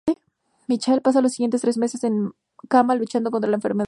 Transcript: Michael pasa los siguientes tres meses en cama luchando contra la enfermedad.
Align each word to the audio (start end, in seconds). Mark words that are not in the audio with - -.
Michael 0.67 1.01
pasa 1.03 1.21
los 1.21 1.33
siguientes 1.33 1.61
tres 1.61 1.77
meses 1.77 2.03
en 2.03 2.31
cama 2.69 2.95
luchando 2.95 3.29
contra 3.31 3.49
la 3.51 3.57
enfermedad. 3.57 3.79